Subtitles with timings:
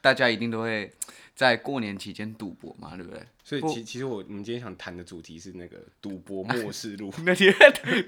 [0.00, 0.90] 大家一定都会
[1.34, 3.22] 在过年期间赌博嘛，对不对？
[3.42, 7.12] 所以其其实我我们今天想谈的主题是那个赌博末世录。
[7.24, 7.52] 那也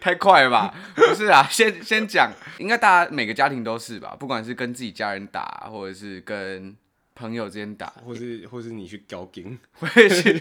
[0.00, 0.72] 太快了吧？
[0.94, 4.16] 不是啊，先先讲，应该大家每个家庭都是吧？
[4.18, 6.76] 不管是跟自己家人打，或者是跟
[7.14, 10.38] 朋友之间打，或是或是你去交金， 或是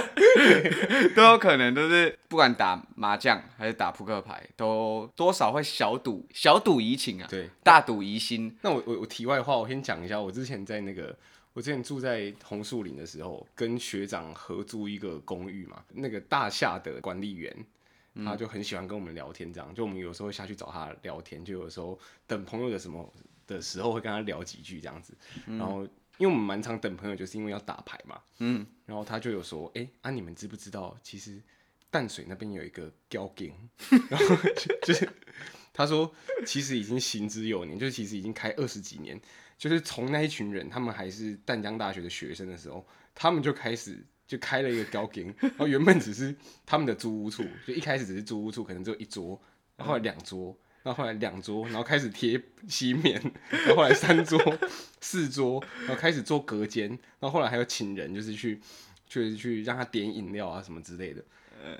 [1.14, 8.56] 都有可能，都是不管打麻将还是打扑克牌，都多少会小赌小赌怡情啊，对，大赌怡心。
[8.62, 11.16] 那我我我题外话，我先讲一下，我之前在那个。
[11.56, 17.56] 我之前住在红树林的时候，跟学长合租一个公寓嘛，那个大厦的管理员，
[18.24, 23.08] 他就很喜欢跟我们聊天，这样，就我们有时候会下去找他聊天，就有时候等朋友的什么
[23.46, 25.16] 的时候会跟他聊几句这样子，
[25.46, 25.82] 然后
[26.18, 31.42] 因为我们蛮常等朋友，就是因为要打牌嘛，嗯，然后他就有说，哎、欸，啊你们知不知道，其实
[31.90, 33.52] 淡水那边有一个交警，
[34.08, 34.36] 然后
[34.82, 35.08] 就是
[35.72, 36.12] 他说，
[36.46, 39.20] 其实已经行之有年，就是其实已经开二十几年。
[39.56, 42.84] 就是从那一群人，他们还是淡江大学的学生的时候，
[43.14, 46.34] 他们就开始就开了一个交警，然后原本只是
[46.66, 49.40] 他们的租屋处，就一开始只是租屋处，可能只有一桌，
[49.76, 50.54] 然后后来两桌，
[50.84, 54.40] 然后后来两桌，然后开始贴西面，然后后来三桌、
[55.02, 58.60] 四桌，然后开始做隔间，然后后来还有请人，就是去
[59.08, 61.24] 就是去让他点饮料啊什么之类的，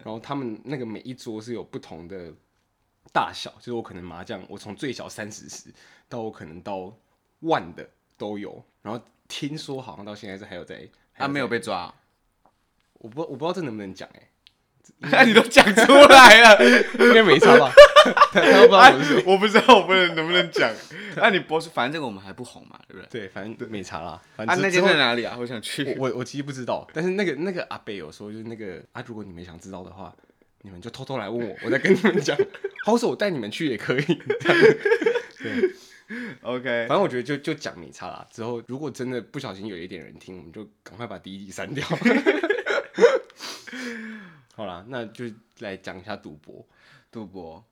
[0.02, 2.32] 然后他们那个每一桌是有不同的
[3.12, 5.72] 大小，就是我可能麻将，我从最小三十十
[6.08, 6.92] 到我可能到。
[7.40, 11.94] 万的都有，然后听说好像到现在是还有在，他、啊、没有被抓，
[12.94, 14.28] 我不我不知道这能不能讲哎、欸，
[15.10, 16.64] 那 你都讲出来了，
[17.00, 17.70] 应该没差吧？
[18.32, 20.70] 他他不知道我是谁、啊，我不知道我不能能不能讲，
[21.16, 23.20] 那、啊、你博士，反正这个我们还不红嘛，对不对？
[23.20, 24.20] 对，反正没差啦。
[24.36, 25.36] 反正啊，那间在哪里啊？
[25.38, 30.14] 我想去，我我其实不知道，但是那个那个阿贝有说，就是那个啊，如果你们想知道的话，
[30.62, 32.36] 你们就偷偷来问我，我再跟你们讲，
[32.84, 34.04] 好说我带你们去也可以。
[35.40, 35.74] 对。
[36.42, 38.26] OK，反正我觉得就就讲没差啦。
[38.30, 41.82] 之后如果真的不小心有一点人听，我们就赶快把第一集删掉。
[44.54, 45.24] 好啦，那就
[45.60, 46.64] 来讲一下赌博。
[47.10, 47.64] 赌博，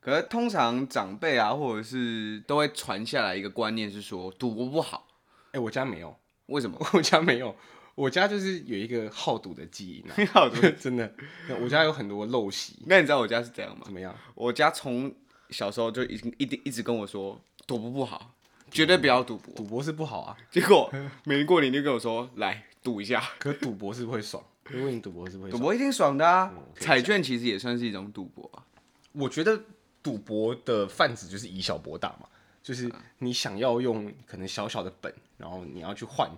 [0.00, 5.06] 可是通常长辈啊，或者是都会传下来一个观念，是说赌博不好。
[5.48, 6.16] 哎、欸，我家没有，
[6.46, 6.78] 为什么？
[6.94, 7.54] 我家没有，
[7.94, 10.30] 我家就是有一个好赌的基因、啊。
[10.32, 11.12] 好赌， 真的。
[11.60, 12.78] 我家有很多陋习。
[12.86, 13.82] 那你知道我家是怎样吗？
[13.84, 14.14] 怎么样？
[14.34, 15.14] 我家从
[15.50, 17.40] 小时候就已经一定一直跟我说。
[17.66, 18.34] 赌博不好，
[18.70, 19.54] 绝对不要赌博。
[19.54, 20.34] 赌博是不好啊。
[20.50, 20.90] 结果
[21.24, 24.42] 每年过年就跟我说：“来赌一下。”可赌博是不会爽。
[24.72, 25.60] 因为你赌博是不会爽。
[25.60, 26.50] 赌博一定爽的啊！
[26.76, 28.64] 彩券其实也算是一种赌博啊。
[29.12, 29.60] 我觉得
[30.08, 32.26] 赌博的贩子就是以小博大嘛，
[32.62, 36.30] 就是你想要用可能小小的本，然后你要去换，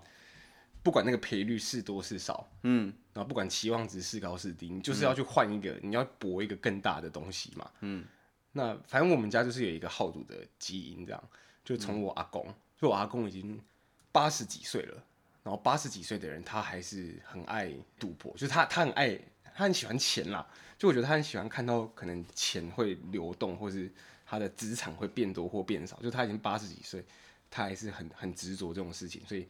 [0.83, 8.05] 不管那个赔率是多是少，嗯，然后不管期望值是高是低，你就是要去换一个，你要博一个更大的东西嘛，嗯。
[8.53, 11.29] 那反正我们家就是有一个好赌的基因，这样
[11.65, 13.63] 就从我阿公，就我阿公已经
[14.11, 14.95] 八十几岁了，
[15.45, 19.17] 然后八十几岁的人他还是很爱赌博，就是他他很爱
[19.55, 20.45] 他很喜欢钱啦，
[20.81, 23.93] 就我觉得他很喜欢看到可能钱会流动，或是
[24.25, 27.05] 他的资产会变多或变少，就他已经八十几岁，
[27.51, 29.47] 他还是很很执着这种事情，所以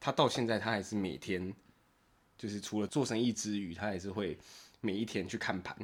[0.00, 1.54] 他到现在他还是每天
[2.36, 4.36] 就是除了做生意之余，他还是会
[4.80, 5.76] 每一天去看盘。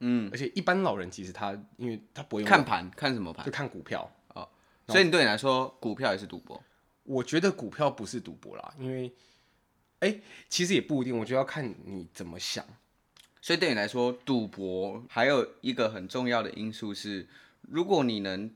[0.00, 3.46] 嗯，而且一般老人其实他，因为他不会看盘，看什么盘？
[3.46, 4.46] 就看股票哦。
[4.86, 6.62] 所以你对你来说，股票也是赌博？
[7.04, 9.10] 我觉得股票不是赌博啦，因为，
[10.00, 12.66] 哎、欸，其实也不一定，我觉得要看你怎么想。
[13.42, 17.28] 所以对你来说，赌博还有一个很重要的因素是，
[17.60, 18.50] 如果你能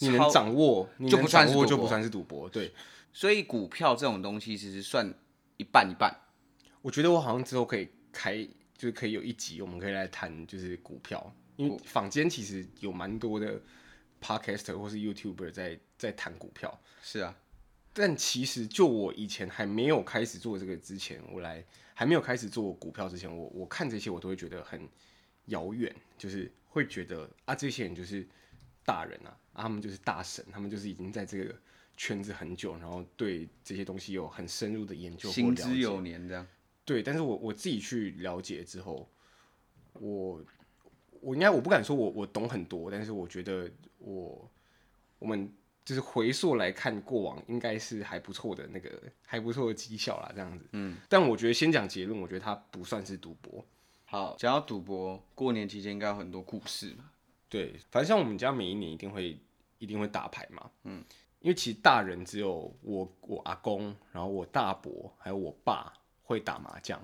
[0.00, 2.46] 你能掌握，就不算就不算是赌博。
[2.46, 2.74] 对，
[3.10, 5.14] 所以股票这种东西其实算
[5.56, 6.14] 一半一半。
[6.82, 8.46] 我觉得我好像之后可以开。
[8.78, 13.58] 就是可以有一集，我们可以来谈就是股票，因为坊间其实有蛮多的
[14.20, 16.78] podcaster 或是 YouTuber 在在谈股票。
[17.02, 17.34] 是啊，
[17.94, 21.64] 但其实就我以前还没有开始做这个之前，我来
[21.98, 24.86] 还没有开始做股票之前，我我看这些我都会觉得很
[25.46, 28.28] 遥远，就是会觉得啊，这些人就是
[28.84, 31.58] 大人啊，啊，他们就是大神，他们就是已经在这个
[31.96, 36.46] 圈子很久，然后对这些东西有很深入的研究，行之有年这样。
[36.84, 39.08] 对，但是我我自己去了解之后，
[39.94, 40.44] 我
[41.22, 44.50] 我应该我不敢说我我懂很多，但是我觉得我
[45.18, 45.50] 我们
[45.86, 48.90] 就是回溯来看过往，应该是还不错的那个
[49.24, 50.66] 还不错的绩效啦，这样子。
[50.72, 53.64] 嗯，但我觉得先讲结论，我觉得它不算是赌博。
[54.04, 57.10] 好，讲到赌博，过年期间应该有很多故事嘛。
[57.48, 59.40] 对，反正像我们家每一年一定会
[59.78, 60.70] 一定会打牌嘛。
[60.84, 61.02] 嗯，
[61.40, 65.90] 因为其实大人只有我我阿公，然后我大伯还有我爸。
[66.28, 67.00] 会打麻将，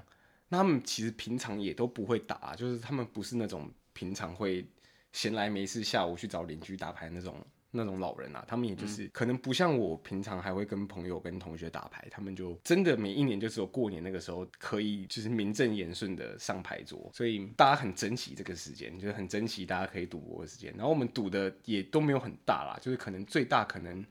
[0.48, 4.66] 那他们其实平常也都不会打，就是他们不是那种平常会
[5.12, 7.36] 闲来没事下午去找邻居打牌那种
[7.74, 20.70] 那种老人啊，他们也就是、嗯、可能不像我平常还会跟朋友跟同学打牌，他们就真的每一年就只有过年那个时候可以就是名正言顺的上牌桌，所以大家很珍惜这个时间，就是很珍惜大家可以赌博的时间。
[20.76, 24.04] 然后我们赌的也都没有很大啦，就是可能最大可能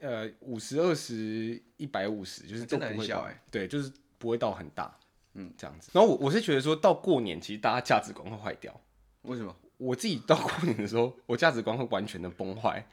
[0.00, 4.92] 呃五十二十一百五十，就是都不会真的很小哎、欸，对，就是不会到很大，
[5.34, 5.90] 嗯，这样子。
[5.94, 8.78] 然后我我是觉得说到过年，其实大家价值观会坏掉，
[9.22, 9.54] 为什么？
[9.80, 12.84] 我自己到过年的时候，我价值观会完全的崩坏，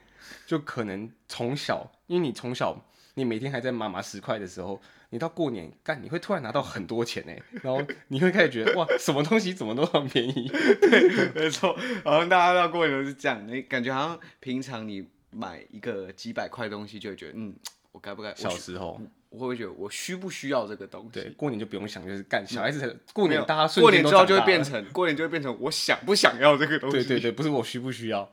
[0.46, 2.82] 就可能从小，因为你从小
[3.14, 4.80] 你每天还在妈妈十块的时候，
[5.10, 10.48] 你到过年干，你会突然拿到很多钱哎，然后你会开始觉得哇，什么东西怎么都很便宜，
[10.80, 17.54] 对，没错，好像大家到过年都是这样，你感觉好像平常你买一个几百块东西就会觉得嗯，
[17.92, 18.34] 我该不该？
[18.34, 19.00] 小时候。
[19.30, 21.20] 我会不会觉得我需不需要这个东西？
[21.20, 26.96] 对，过年就不用想，就是干小孩子才过年，大家过年之后就会变成过年就会变成我想不想要这个东西？
[26.96, 28.26] 对对对，不是我需不需要。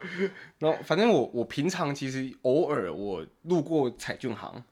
[0.58, 4.64] 然后反正我我平常其实偶尔我路过彩券行，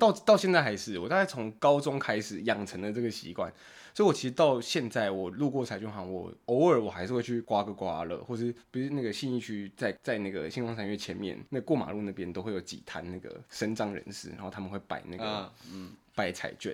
[0.00, 3.52] 到到现在还是我大概从高中开始养成了这个习惯。
[3.98, 16.72] 所以，我其实到现在，我路过彩券行，我偶尔我还是会去刮个刮乐，或是不是那个信义区，在在那个星光三月前面，那过马路那边都会有几摊那个身障人士，然后他们会摆那个嗯摆彩券，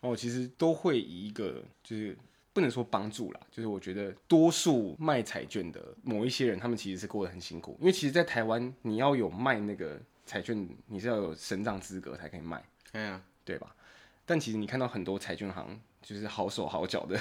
[0.00, 2.16] 然后其实都会以一个就是
[2.52, 12.64] 不能说帮助啦，就是我觉得多数卖彩券的某一些人，他们其实是过得很辛苦，因为其实，在台湾你要有卖那个彩券，你是要有身障资格才可以卖，
[13.44, 13.74] 对吧？
[14.24, 15.80] 但其实你看到很多彩券行。
[16.04, 17.16] 就是好手好脚的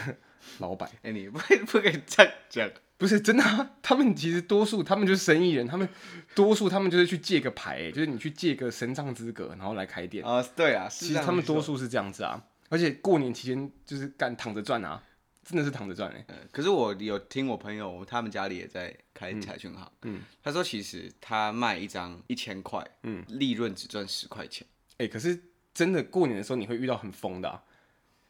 [0.57, 1.37] 老板， 哎、欸，你不
[1.67, 2.67] 不可以这样讲，
[2.97, 3.73] 不是真的啊。
[3.79, 5.87] 他们其实多数，他们就是生意人，他们
[6.33, 10.41] 多数他们就是去借个牌，就是你去借个神障资格，然后来开店啊。
[10.55, 12.43] 对啊，其实他们多数是这样子啊。
[12.69, 15.03] 而且过年期间就是干躺着赚啊，
[15.45, 16.25] 真的是躺着赚哎。
[16.51, 24.65] 可是我有听我朋友，他们家里也在开彩券行，嗯，嗯，他说其实他卖一张一千块，嗯，利润只赚十块钱。
[24.93, 25.39] 哎、欸，可是
[25.73, 27.63] 真的过年的时候你会遇到很疯的啊。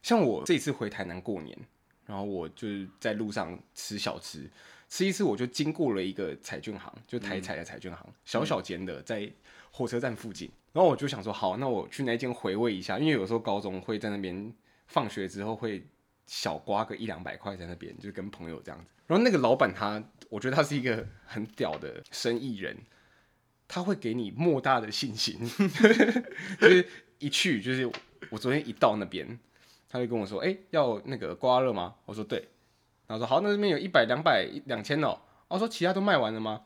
[0.01, 1.57] 像我这一次回台南过年，
[2.05, 4.49] 然后我就是在路上吃小吃，
[4.89, 9.31] 吃一次我就经过了一个彩券行，就台彩的彩券行，嗯、小小间的在
[9.71, 14.53] 火车站附近，然后我就想说，好，那我去那间回味一下，因为有时候高中会在那边
[14.87, 15.85] 放学之后会
[16.25, 18.91] 小刮个一两百块在那边，就跟朋友这样子。
[19.05, 22.75] 然后那个老板他，我觉得他是一个很屌的生意人，
[23.67, 25.39] 他会给你莫大的信心，
[26.59, 26.87] 就是
[27.21, 27.89] 一去就是
[28.29, 29.39] 我昨天一到那边。
[29.93, 32.47] 他就跟我说：“哎、要那个刮乐吗？”我说：“对。”
[33.07, 35.19] 然后说：“好，那这边有一百、两百、两千哦。”
[35.49, 36.61] 我说：“其他都卖完了吗？”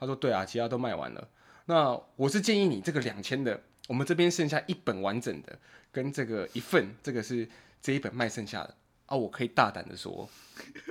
[0.00, 1.28] 他说：“对啊，其他都卖完了。”
[1.68, 5.58] 那我是建议你这个两千的，我们这边剩下一本完整的，
[5.92, 7.46] 跟这个一份，这个是
[7.82, 8.74] 这一本卖剩下的
[9.04, 9.14] 啊。
[9.14, 10.26] 我可以大胆的说，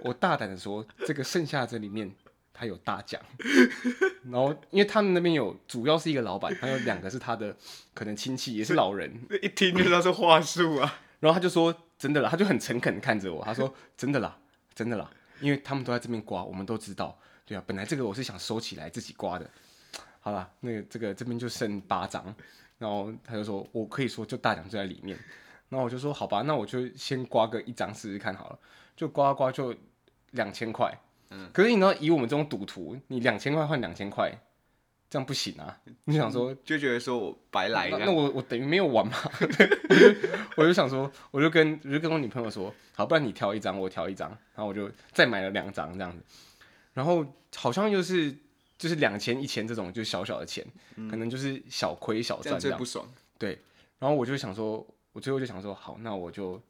[0.04, 2.14] 我大胆的说，这个剩下这里面
[2.60, 3.22] 他有大奖。
[4.30, 7.56] 然后因为他们那边有，主要是一个老板，还有两个是他的
[7.94, 9.10] 可能亲戚，也是老人，
[9.42, 11.00] 一听就知道是话术啊。
[11.22, 14.38] 然后他就说：“真的啦。”他就很诚恳看着我，他说：“真的啦，
[14.76, 15.10] 真的啦，
[15.40, 17.18] 因为他们都在这边刮，我们都知道。
[17.46, 19.50] 对啊，本来这个我是想收起来自己刮的。
[20.20, 22.36] 好啦，那个这个这边就剩八张。
[22.78, 25.18] 然后他就说：我可以说就大奖就在里面。
[25.70, 28.60] 然后我就说：好吧，那我就先刮个一张试试看好了。
[28.96, 29.76] 就刮刮就
[30.32, 30.94] 两千块。
[31.30, 34.32] 嗯，可是你知道，以我们这种赌徒，你两千块换两千块。”
[35.12, 35.76] 这样不行啊！
[36.04, 39.12] 你想说就觉得说我白来，那，那我我等于没有玩嘛？
[39.42, 39.46] 我
[39.98, 46.24] 就我就想说，我就跟我就跟我女朋友说，好，不然你挑一张，我挑一张，然后我就再买了两张这样子。
[46.94, 48.32] 然后好像就是
[48.78, 50.64] 就是两千一千这种就小小的钱，
[50.96, 52.78] 嗯、可能就是小亏小赚这样。
[52.78, 53.04] 最不爽。
[53.40, 53.58] 对。
[53.98, 56.62] 然后我就想说，我最后就想说，好，那我就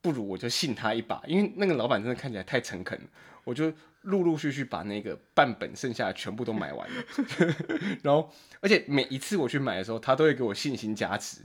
[0.00, 3.00] 不如我就信他一把，因为那个老板真的看起来太诚恳，
[3.44, 3.72] 我就。
[4.06, 7.04] 陆陆续续把那个半本剩下的全部都买完了，
[8.04, 11.40] 然后而且每一次我去买的时候，他都会给我信心加持，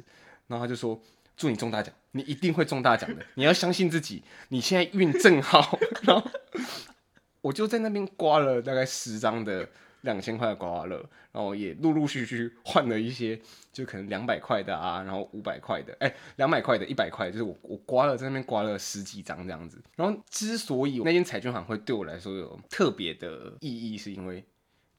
[0.45, 1.01] 然后他就说
[1.35, 6.29] ：“祝你中大奖，你一定会中大奖的，你要相信自己，你现在运正好。”然后
[7.41, 9.67] 我就在那边刮了大概十张的。
[10.01, 10.97] 两千块的刮刮乐，
[11.31, 13.39] 然后也陆陆续续换了一些，
[13.71, 19.81] 就可能两百块的啊，然后五百块的，哎，两百块的，一百块，就是我我刮了在那边刮了十几张这样子。
[19.95, 24.43] 然后之所以那间彩券行会对我来说有特别的意义，是因为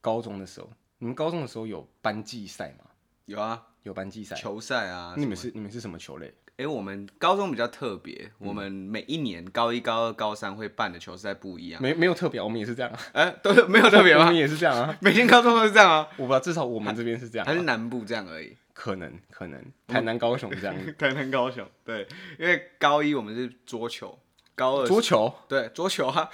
[0.00, 2.84] 高中的时候，你们高中的时候有班际赛吗？
[3.26, 5.14] 有啊，有班际赛，球赛啊。
[5.16, 6.26] 你们是你们是什么球类？
[6.52, 11.80] 哎、欸，我们高中比较特别，嗯、我们每一年高一、高二、高三会办的球赛不一样。
[11.80, 12.92] 没没有特别，我们也是这样。
[13.12, 14.20] 哎、欸，都没有特别吗？
[14.22, 16.06] 我们也是这样啊， 每间高中都是这样啊。
[16.16, 18.56] 我不知道，至少我们这边是这样、啊，还是南部这样而已。
[18.74, 20.74] 可能可能，台南高雄这样。
[20.98, 22.06] 台南高雄，对，
[22.38, 24.18] 因为高一我们是桌球，
[24.54, 26.30] 高二桌球，对，桌球啊，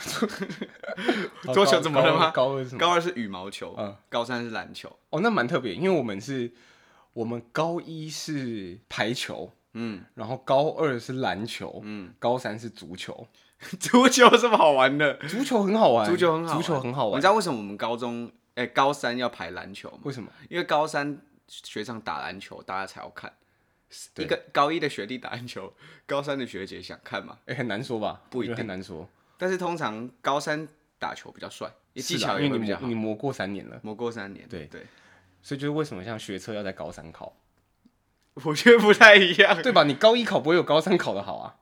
[1.54, 2.30] 桌球怎么了吗？
[2.32, 2.78] 高二是什么？
[2.80, 4.94] 高二是羽毛球，嗯，高三是篮球。
[5.10, 6.50] 哦，那蛮特别，因为我们是，
[7.18, 13.26] 我们高一是排球，嗯，然后高二是篮球，嗯，高三是足球。
[13.80, 15.14] 足球有什么好玩的？
[15.26, 17.18] 足球很好玩，足球很好，足球很好玩。
[17.18, 19.98] 你知道为什么我们高中，哎，高三要排篮球吗？
[20.04, 20.30] 为什么？
[20.48, 23.32] 因为高三学长打篮球，大家才要看。
[24.18, 25.74] 一个高一的学弟打篮球，
[26.06, 27.38] 高三的学姐想看吗？
[27.46, 29.08] 哎、欸，很难说吧，不一定，很难说。
[29.36, 30.68] 但是通常高三
[31.00, 32.86] 打球比较帅，技巧也会比较好。
[32.86, 34.86] 你磨过三年了，磨过三年，对对。
[35.48, 37.34] 所以就是为什么像学车要在高三考？
[38.44, 39.84] 我觉得不太一样，对吧？
[39.84, 41.56] 你高一考不会有高三考的好啊，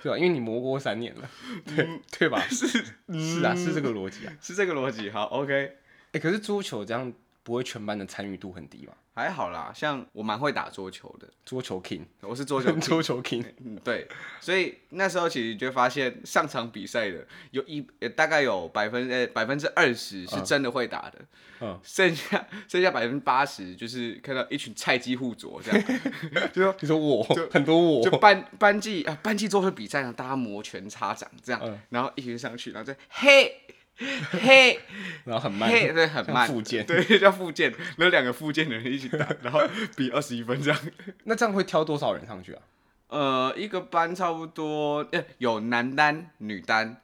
[0.00, 0.16] 对吧？
[0.16, 1.28] 因为你磨过三年了，
[1.66, 2.40] 对、嗯、对吧？
[2.48, 2.68] 是
[3.12, 5.10] 是啊，是这个逻辑啊，是这个逻辑。
[5.10, 5.52] 好，OK。
[5.52, 5.72] 哎、
[6.12, 8.92] 欸，可是桌球这样不会全班的参与度很低吗？
[9.14, 14.08] 还好啦，像我蛮会打桌球的，桌球 king，我是桌球 桌球 king，嗯，对，
[14.40, 21.18] 所以那时候其实就发现上场比赛的有一大概有百分呃百分之二十是真的会打的，
[21.60, 25.84] 嗯，剩下剩下百分之八十就是看到一群菜鸡互啄这样，
[26.50, 28.02] 就说你说我很多我。
[28.02, 33.60] 就班班级啊班级桌球比赛呢，大家摩拳擦掌这样，嗯、然后一群上去，然后再嘿。
[34.32, 34.80] 嘿，
[35.24, 39.60] 然后很慢，嘿，对，很慢，附件，对，叫附件，然后两个附件的人一起打，然后
[39.96, 40.80] 比二十一分这样。
[41.24, 42.62] 那这样会挑多少人上去啊？
[43.08, 47.02] 呃，一个班差不多，欸、有男单、女单、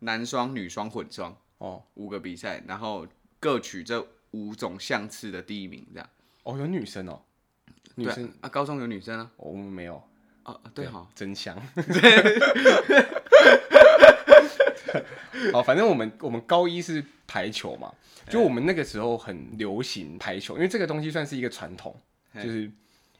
[0.00, 3.06] 男双、女双、混双，哦，五个比赛，然后
[3.38, 6.08] 各取这五种项次的第一名这样。
[6.42, 7.20] 哦，有女生哦，
[7.96, 9.30] 女生啊，高中有女生啊？
[9.36, 10.02] 我们没有
[10.42, 11.56] 啊，对哈，真香。
[15.76, 17.92] 好，反正我们我们高一是排球嘛，
[18.30, 21.94] 就我们那个时候很流行排球，因为这个东西算是一个传统，
[22.34, 22.62] 就是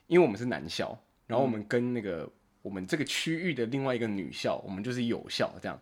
[0.07, 2.29] 因为我们是男校，然后我们跟那个
[2.63, 5.81] 我们这个区域的另外一个女校，我们就是有校这样，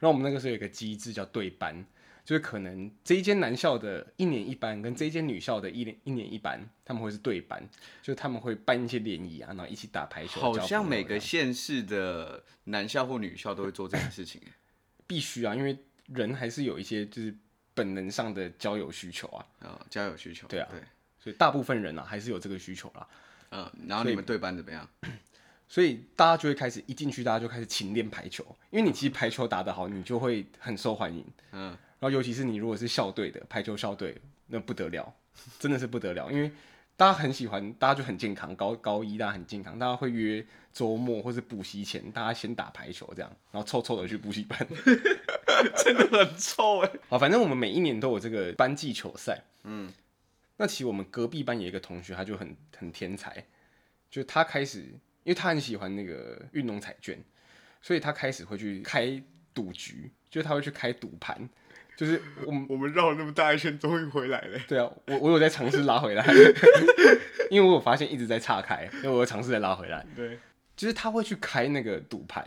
[0.00, 1.84] 然后我们那个时候有一个机制叫对班，
[2.24, 7.62] 就是可能这一间男校的一年一班跟这一间女校的一年一年一班，他们会是对班，
[8.02, 10.40] 就是他们会办一些联谊啊，然后一起打排球。
[10.40, 14.40] 好像每个县市的男校或女校都会做这件事情。
[15.08, 17.34] 必须啊，因为人还是有一些就是
[17.74, 19.46] 本能上的交友需求啊。
[19.60, 20.46] 啊、哦，交友需求。
[20.48, 20.80] 对啊，对，
[21.18, 23.06] 所以大部分人啊还是有这个需求啦。
[23.50, 24.88] 嗯，然后你们对班怎么样？
[25.68, 31.24] 所以大家就会开始一进去，大家就开始勤练排球，因为你其实排球打得好，你就会很受欢迎。
[31.52, 35.14] 嗯，然后尤其是你如果是校队的排球校队，那不得了，
[35.58, 36.50] 真的是不得了，因为。
[36.96, 38.56] 大家很喜欢，大家就很健康。
[38.56, 44.58] 高高一大家很健康，大家会约周末或是补习前，大家先打排球这样，然后臭臭的去补习班，
[45.76, 46.90] 真的很臭哎。
[47.10, 49.42] 好，反正我们每一年都有这个班际球赛。
[49.64, 49.92] 嗯，
[50.56, 53.44] 那其实我们隔壁班有一个同学，他就很很天才，
[54.10, 54.80] 就他开始，
[55.24, 57.22] 因为他很喜欢那个运动彩券，
[57.82, 59.22] 所以他开始会去开
[59.52, 61.46] 赌局，就他会去开赌盘。
[61.96, 64.58] 就是我们我们绕了那么大一圈，终于回来了。
[64.68, 66.22] 对啊，我我有在尝试拉回来，
[67.50, 70.04] 因为我有发现一直在岔开，所以我有尝试再拉回来。
[70.14, 70.38] 对，
[70.76, 72.44] 就是他会去开那个赌盘，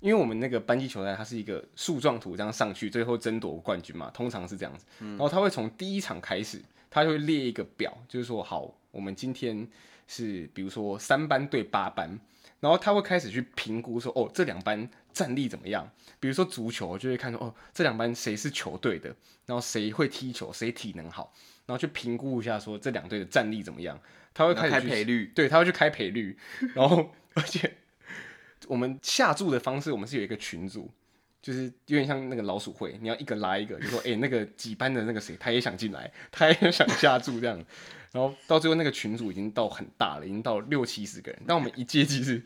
[0.00, 4.86] 因为我们那个班级球赛它是一个树状图这样上去，最后争夺冠军嘛，通常是这样子。
[5.00, 6.58] 然后他会从第一场开始，
[6.90, 9.68] 他就会列一个表，就是说好，我们今天
[10.08, 12.18] 是比如说三班对八班。
[12.60, 15.90] 然后他会开始去评估说，哦，这两班战力怎么样？
[16.18, 19.08] 比如说足球，就会看说，哦，这两班谁是球队的，
[19.46, 21.32] 然后谁会踢球，谁体能好，
[21.66, 24.00] 然后去评估一下说这两队的战力怎么样。
[24.34, 26.38] 他会开赔率，对，他会去开赔率。
[26.74, 27.76] 然后 而且
[28.66, 30.90] 我们下注的方式，我们是有一个群组，
[31.42, 37.62] 就是有点像那个老鼠会，你要一个拉一个，就说，哎，那个几班的那个谁，他也想进来，他也想下注这样。
[38.12, 41.42] 然后到最后那个群组已经到很大了，已经到六七十个人。
[41.46, 42.42] 但我们一届其实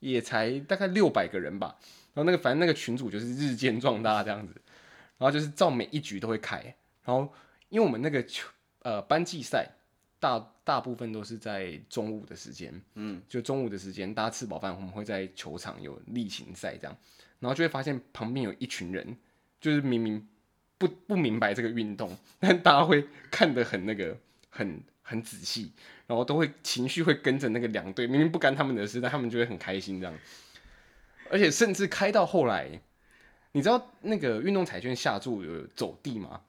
[0.00, 1.76] 也才大概六百个人吧。
[2.12, 4.54] 然后那个反正那个群主就是日渐壮大这样子。
[5.18, 6.56] 然后就是照每一局都会开。
[7.04, 7.32] 然后
[7.68, 8.48] 因为我们那个球
[8.82, 9.68] 呃班际赛
[10.18, 16.96] 大大部分都是在中午的时间，嗯，就中午的时间大家吃饱饭，我们会在球场有例行赛这样。
[17.38, 19.16] 然后就会发现旁边有一群人，
[19.60, 20.26] 就是明明
[20.78, 24.16] 不不明白这个运动， 但大家会看得很那个
[24.48, 24.82] 很。
[25.02, 25.72] 很仔细，
[26.06, 30.14] 然后都会情绪会跟着那个两队，明明不干他们的事，但他们就会很开心这样。
[31.30, 32.80] 而且甚至开到后来，
[33.52, 36.40] 你知道那个运动彩券下注有走地吗？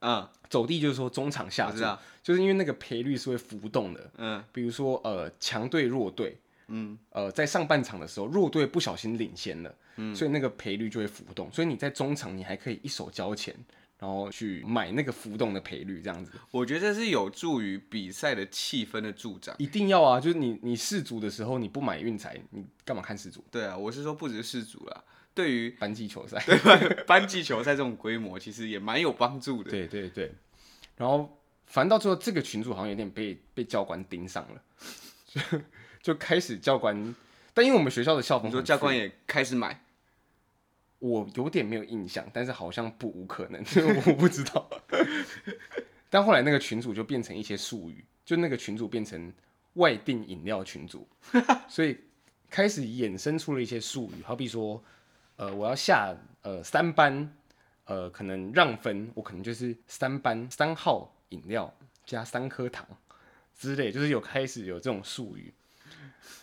[0.00, 1.80] 嗯，走地就是说中场下注，
[2.22, 4.10] 就是因为那个赔率是会浮动的。
[4.16, 6.36] 嗯，比如说呃强队弱队，
[6.68, 13.54] 嗯，呃在上半场的时候弱队不小心领先了，嗯，所以那个赔率就会浮动，所以你在中场你还可以一手交钱。
[13.98, 19.54] 然后去买那个浮动的赔率，这样子，我觉得这是有助于比赛的气氛的助长。
[19.58, 23.44] 一定要啊，就是你你试足的时候你不买运彩，你干嘛看试足？
[23.50, 25.02] 对啊，我是说不只是试足啦，
[25.34, 29.70] 对于班级球赛，对班班级球赛这种规模，其实也蛮有帮助的。
[29.70, 30.32] 对对对。
[30.96, 31.36] 然后，
[31.66, 34.62] 反正到最后，这个群主好像有点被被教官盯上了，
[35.26, 35.40] 就
[36.00, 37.14] 就开始教官，
[37.52, 39.84] 但因为我们学校的校风，说教官也开始买。
[41.00, 43.62] 我有点没有印象，但是好像不无可能，
[44.06, 44.68] 我不知道。
[46.10, 49.32] 但后来那个群主就变成一些术语，就那个群主变成
[49.74, 51.06] 外定饮料群组，
[51.68, 51.96] 所以
[52.50, 54.82] 开始衍生出了一些术语，好比说，
[55.36, 57.32] 呃，我要下呃三班，
[57.84, 61.72] 呃，可能让分，我可能就是三班三号饮料
[62.04, 62.84] 加三颗糖
[63.56, 65.52] 之类，就是有开始有这种术语。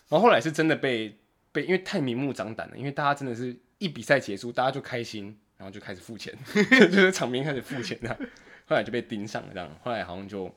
[0.07, 1.17] 然后后来是真的被
[1.51, 3.57] 被，因为太明目张胆了，因为大家真的是。
[3.77, 6.34] 一比赛结束，大家就开心，然后就开始付钱，
[6.89, 8.17] 就是场面开始付钱这样，
[8.65, 10.53] 后来就被盯上了这样，后来好像就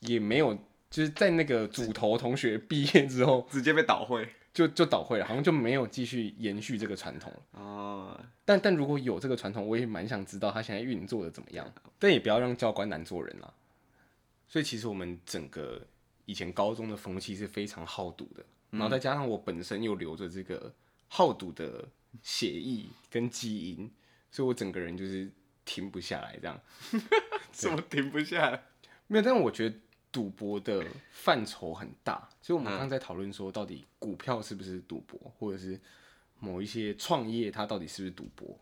[0.00, 0.54] 也没有，
[0.90, 7.60] 就是在那个组头同学毕业之后，直接被倒会，就就倒会了，好像就没有继续延续这个传统了。
[7.60, 13.52] 哦，但但如果有这个传统，我也蛮想知道他现在运作的怎么样，但也不要让教官难做人啦。
[14.48, 15.80] 所以其实我们整个
[16.24, 20.72] 以前高中的风气是非常好赌的，然后再加上我本身又留着这个
[21.06, 21.88] 好赌的。
[22.22, 23.90] 血液跟基因，
[24.30, 25.30] 所以我整个人就是
[25.64, 26.60] 停不下来，这样。
[27.52, 28.62] 怎么停不下来？
[29.06, 29.76] 没有，但我觉得
[30.10, 35.80] 赌博的范畴很大，所以我们刚刚在讨论说，到底股票是不是赌博，或者是
[36.38, 38.58] 某一些创业它到底是不是赌博？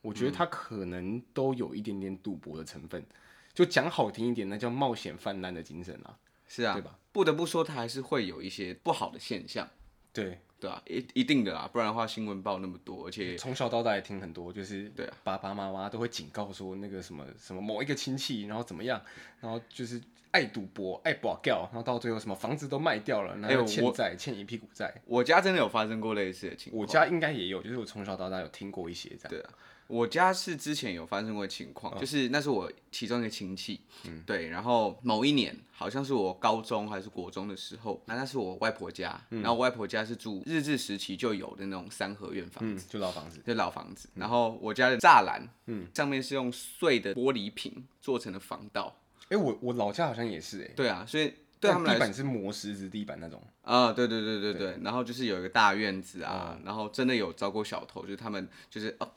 [0.00, 3.04] 我觉得它可能都有一点点赌博的成分。
[3.52, 6.18] 就讲好听一点，那叫冒险泛滥的精神啊。
[6.46, 6.98] 是啊，对吧？
[7.10, 9.68] 不得不说，它还是会有一些不好的现象。
[10.12, 10.40] 对。
[10.58, 19.00] 对啊，一一定的啦，不然的话新闻报那么多，而且从小到大也听很多，就是对啊，爸爸妈妈都会警告说那个什么什么某一个亲戚，然后怎么样，
[19.40, 24.94] 然后就是爱赌博、爱博掉，然后到最后什么房子都卖掉了，然后欠债、欸、欠一屁股债。
[25.04, 29.28] 我家真的有发生过类似的情况，我家应该也有，就是我从小到大有听过一些这样。
[29.28, 29.50] 对啊。
[29.88, 48.96] 我家是之前有发生过情况，就是那是我其中一个亲戚，嗯，对，然后某一年好像是我高中还是国中的时候，那那是我外婆家，然后我外婆家是住日治时期就有的那种三合院房子，就老房子，就老房子，然后我家的栅栏，嗯，上面是用碎的玻璃瓶做成的防盗，
[49.28, 59.08] 哎，我我老家好像也是，哎，对啊，所以对他们来说，地板是磨石子地板那种，啊，对对对对对，然后就是有一个大院子啊，然后真的有遭过小偷，就是他们就是哦。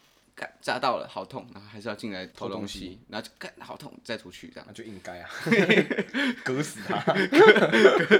[0.61, 5.29] 扎到了，好痛，然后还是要进来偷东西，然后就干好痛，再出去这样，那就应该啊，
[6.45, 7.01] 割死他，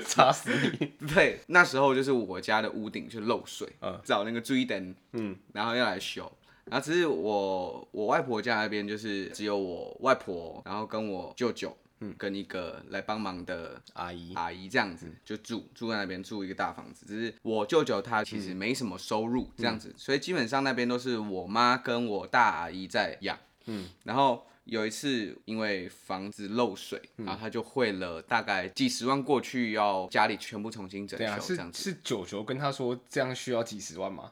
[0.05, 0.93] 砸死你。
[1.13, 6.31] 对，那时候就是我家的屋顶就漏水，嗯，找那个追灯，嗯，然后要来修，
[6.65, 11.75] 然后只是我我外婆家那边就是只有我外婆，然后跟我舅舅。
[12.01, 17.05] 嗯，跟一个来帮忙的阿姨，阿姨这样子就住住在那边，住一个大房子。
[17.05, 23.37] 只是我舅舅他其实没什么收入，这样子，所以基本上那边都是我妈跟我大阿姨在养。
[23.65, 31.25] 嗯，然后有一次因为房子漏水，然后他就汇了大概几十万过去，要家里全部重新整修。
[31.25, 31.83] 这样子。
[31.83, 34.31] 是是舅舅跟他说这样需要几十万吗？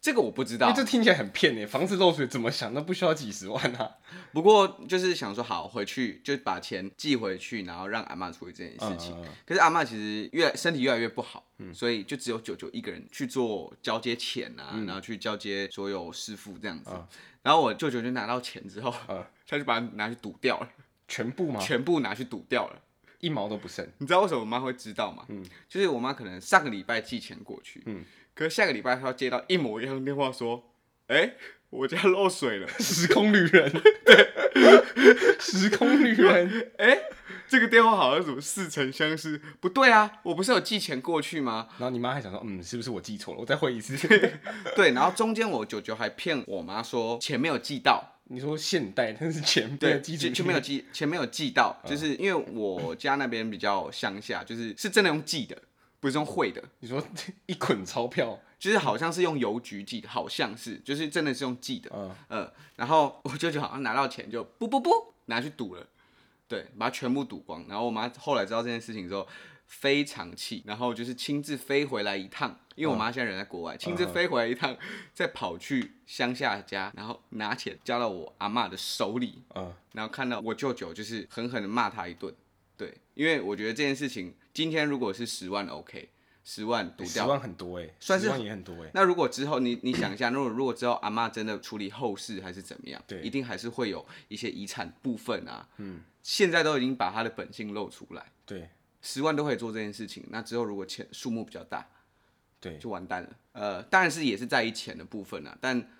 [0.00, 1.66] 这个我不知道，这听起来很骗耶。
[1.66, 3.96] 房子漏水怎么想都不需要几十万啊。
[4.32, 9.12] 不过就是想说好回去就把钱寄回去，然后让阿嬷处理这件事情。
[9.20, 16.90] 嗯、可是阿嬷其实越身体越来越不好，嗯、所以就只有舅舅一个人去做交接钱啊，嗯、然后去交接所有师傅这样子。
[16.92, 17.06] 嗯、
[17.42, 20.68] 然后我舅舅就拿到钱之后，嗯、他就把它拿去赌掉了，
[21.08, 21.60] 全部吗？
[21.60, 22.78] 全部拿去赌掉了，
[23.18, 23.84] 一毛都不剩。
[23.98, 25.24] 你知道为什么我妈会知道吗？
[25.28, 28.04] 嗯，就是我妈可能上个礼拜寄钱过去，嗯，
[28.36, 30.70] 可是下个礼拜他要接到一模一样的电话说。
[31.08, 31.36] 哎、欸，
[31.70, 33.72] 我家漏水了， 时空旅人，
[34.04, 34.32] 对，
[35.38, 37.02] 时空旅人，哎、欸，
[37.46, 39.40] 这个电话好像怎么似曾相识？
[39.60, 41.68] 不对啊，我不是有寄钱过去吗？
[41.78, 43.40] 然后你妈还想说，嗯，是不是我寄错了？
[43.40, 43.96] 我再汇一次。
[44.74, 48.16] 对，然后中间我舅舅还骗我妈说钱没有寄到。
[48.24, 55.56] 你说现代，但是钱对，钱钱没有寄，钱没有寄到，就是因为我家那边比较乡下，就是是真的用寄的，
[56.00, 56.62] 不是用汇的。
[56.80, 57.02] 你说
[57.46, 58.40] 一捆钞票。
[58.58, 64.90] 就是好像是用邮局寄的，好像是，就是真的是用寄的，嗯、呃，然后我舅舅好像拿到钱就不不不
[65.26, 65.86] 拿去赌了，
[66.48, 67.62] 对，把它全部赌光。
[67.68, 69.28] 然后我妈后来知道这件事情之后
[69.66, 74.74] 非常气，然后就是亲自飞回来一趟，因为我妈现在人在国外，亲、嗯、自飞回来一趟，
[75.12, 82.34] 再跑去乡下家，然后拿钱交到我阿妈的手里，嗯、然后看到我舅舅就是狠狠的骂他一顿，
[82.74, 86.08] 对，因为我觉得这件事情今天如果是十万 OK。
[86.48, 88.90] 十万赌掉，十万很多哎，算是十万也很多哎。
[88.94, 95.68] 那如果之后你 你想一下，如果如果之后阿妈真的处理后事还是怎么样，对，一定还是会有一些遗产部分啊。
[95.78, 98.70] 嗯，现在都已经把他的本性露出来，对，
[99.02, 100.24] 十万都可以做这件事情。
[100.28, 101.84] 那之后如果钱数目比较大，
[102.60, 103.36] 对，就完蛋了。
[103.50, 105.90] 呃，当然是也是在意钱的部分啊，但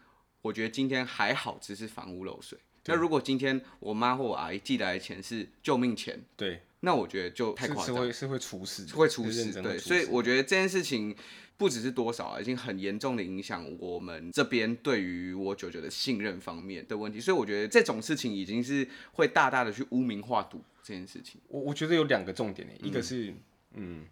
[0.43, 2.57] 我觉得今天还好，只是房屋漏水。
[2.85, 9.53] 那如果今天我妈或我阿姨寄来的钱是救命钱，对，那我觉得就太夸张，是会是会出事，会出事。
[9.63, 11.15] 对，所以我觉得这件事情
[11.57, 17.21] 不只是多少啊，已经很严重的影响我们这边对于我舅舅的信任方面的问题。
[17.21, 21.41] 所以我觉得这种事情已经是会大大的去污名化赌这件事情。
[21.49, 23.35] 我我觉得有两个重点，一个是
[23.75, 24.07] 嗯，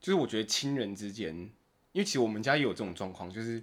[0.00, 1.34] 就是我觉得亲人之间，
[1.92, 3.62] 因为其实我们家也有这种状况，就是。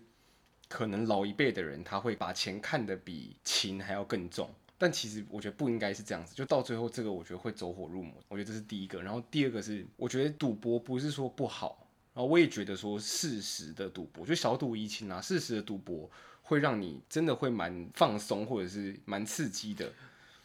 [0.69, 4.49] 可能老一辈的人他会把钱看得比情还要更重，
[4.83, 8.13] 但其实我觉得不应该是这样子，就到最后这个我觉得会走火入魔。
[8.27, 19.93] 我觉得这是第一个，然后第二个是我觉得赌博不是说不好，然后我也觉得说适时的赌博，就小赌怡情啊，适时的赌博会让你真的会蛮放松或者是蛮刺激的。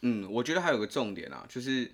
[0.02, 1.90] 嗯，我觉得还有个重点啊，就是。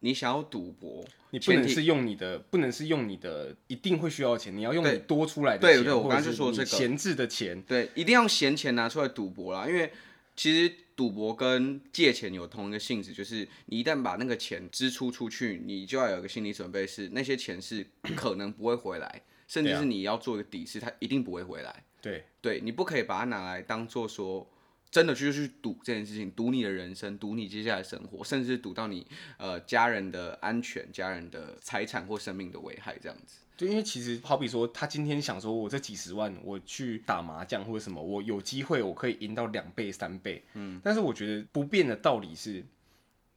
[0.00, 4.54] 你想要赌博，你不能是用你的，不能是用你的，一定会需要钱。
[4.54, 9.66] 你要用你多出来的钱，对对，我刚刚就说这个闲置的钱，对，一定要闲钱拿出来赌博啦。
[9.66, 9.90] 因为
[10.36, 21.84] 其实赌博跟借钱有同一个性质，就是你一旦把那个钱支出出去，你就要有个心理准备，是那些钱是可能不会回来，甚至是你要做一个底，是它一定不会回来。
[22.00, 24.48] 对，对你不可以把它拿来当做说。
[24.88, 33.40] 真的就去赌这件事情，赌你的人生，赌你接下来生活，甚至赌到你呃家人的安全、家人的财产或生命的危害这样子。
[33.56, 40.44] 对，因为其实好比说，他今天想说，我这几十万我去打麻将或者什么，我有机会我可以赢到两倍、三倍。
[40.54, 42.64] 嗯，但是我觉得不变的道理是，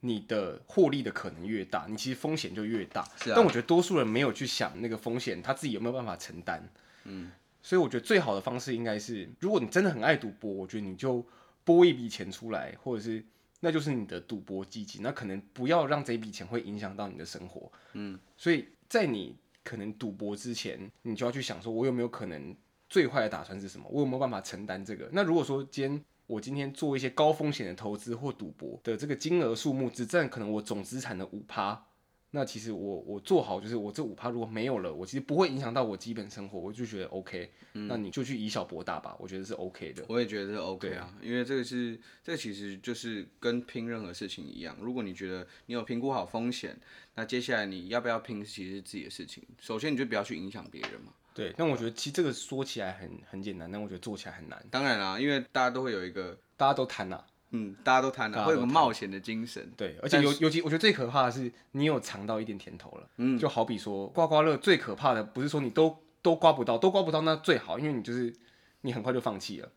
[0.02, 3.08] 你的获利的可能越大，你其实风险就越大。
[3.18, 3.34] 是啊。
[3.36, 6.68] 但我觉得多数人没有去想那个风险，他自己有没有办法承担。
[7.06, 7.32] 嗯。
[7.62, 11.26] 所以我觉得最好的方式应该是，如果你真的很爱赌博，我觉得你就。
[11.66, 13.24] 拨一笔钱出来，或者是
[13.60, 17.72] 那就是你的赌博基金，那可能不要让这笔钱会影响到你的生活。
[17.94, 19.36] 嗯，所以在你
[19.70, 22.56] 可能赌博之前，你就要去想说，我有没有可能
[22.90, 23.88] 最坏的打算是什么？
[23.92, 25.08] 我有没有办法承担这个？
[25.12, 31.86] 那如果说今天我今天做一些高风险的投资或赌博的这个金额数目只占可能我总资产的五趴。
[32.32, 37.52] 那其实我我做好就是我这五趴如果没有了，我其实不会影响到我基本生活，我就觉得 OK。
[37.74, 40.06] 嗯，那你就去以小博大吧，我觉得是 OK 的。
[40.08, 46.80] 我也觉得是 OK 啊，因为这个是这个其实就是跟拼任何事情一样，如果你觉得你有评估好风险，
[47.16, 49.44] 那接下来你要不要拼其实是自己的事情。
[49.60, 51.14] 首先你就不要去影响别人嘛。
[51.34, 54.64] 对，但我觉得其实这个说起来很很简单，但我觉得做起来很难。
[54.70, 57.24] 当然啦，因为大家都会有一个，大家都贪呐。
[57.52, 59.72] 嗯，大家都贪了，会有个冒险的精神。
[59.76, 63.10] 对，而且尤尤其我觉得最可怕的是，你有尝到一点甜头了。
[63.18, 68.34] 嗯，就好比说刮刮乐，最可怕的不是说你都都刮不到，都刮不到那最好，因为你就是
[68.82, 69.72] 你很快就放弃了。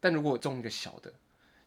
[0.00, 1.12] 但如果中一个小的，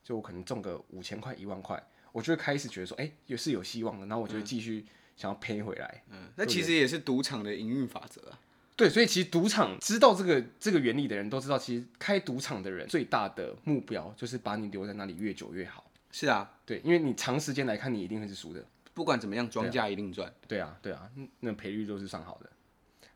[0.03, 6.03] 就我可能中个五千块、一万块，我就会开始觉得说，哎、欸，也是有希望的，然后我就会继续想要赔回来。
[6.09, 8.39] 嗯，那其实也是赌场的营运法则啊。
[8.75, 15.85] 对，所以其实赌场知道这个这个原理的人都知道，其实开赌场的人最大的目标就是把你留在那里越久越好。
[16.11, 18.65] 是啊，对，因为你长时间来看，你一定会是输的。
[18.93, 20.33] 不管怎么样，庄家一定赚。
[20.47, 22.49] 对啊，对啊，那赔率都是上好的。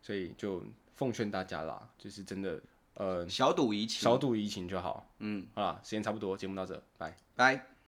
[0.01, 0.63] 所以就
[0.93, 2.61] 奉劝大家啦，就是真的，
[2.93, 5.09] 呃，小赌怡情，小赌怡情就好。
[5.19, 7.74] 嗯，好啦，时间差不多，节目到这，拜拜。